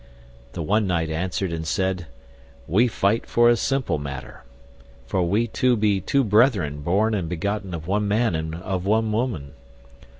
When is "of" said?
7.75-7.85, 8.55-8.83